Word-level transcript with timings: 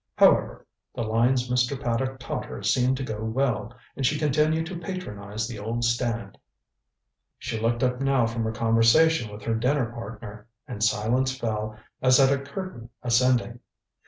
However, 0.15 0.65
the 0.95 1.03
lines 1.03 1.47
Mr. 1.47 1.79
Paddock 1.79 2.17
taught 2.17 2.45
her 2.45 2.63
seemed 2.63 2.97
to 2.97 3.03
go 3.03 3.23
well, 3.23 3.71
and 3.95 4.03
she 4.03 4.17
continued 4.17 4.65
to 4.65 4.79
patronize 4.79 5.47
the 5.47 5.59
old 5.59 5.83
stand. 5.83 6.39
She 7.37 7.59
looked 7.59 7.83
up 7.83 8.01
now 8.01 8.25
from 8.25 8.43
her 8.45 8.51
conversation 8.51 9.31
with 9.31 9.43
her 9.43 9.53
dinner 9.53 9.91
partner, 9.91 10.47
and 10.67 10.83
silence 10.83 11.37
fell 11.37 11.77
as 12.01 12.19
at 12.19 12.33
a 12.33 12.41
curtain 12.43 12.89
ascending. 13.03 13.59